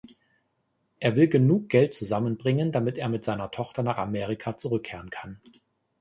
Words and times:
Er 0.99 1.15
will 1.15 1.27
genug 1.27 1.69
Geld 1.69 1.93
zusammenbringen, 1.93 2.71
damit 2.71 2.97
er 2.97 3.07
mit 3.07 3.23
seiner 3.23 3.51
Tochter 3.51 3.83
nach 3.83 3.97
Amerika 3.99 4.57
zurückkehren 4.57 5.11
kann. 5.11 5.39